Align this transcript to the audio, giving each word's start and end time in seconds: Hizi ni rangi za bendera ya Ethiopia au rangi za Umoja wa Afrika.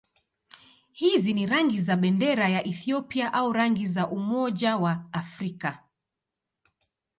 Hizi 0.91 1.33
ni 1.33 1.45
rangi 1.45 1.79
za 1.79 1.95
bendera 1.95 2.49
ya 2.49 2.63
Ethiopia 2.67 3.33
au 3.33 3.53
rangi 3.53 3.87
za 3.87 4.07
Umoja 4.09 4.77
wa 4.77 5.05
Afrika. 5.11 5.83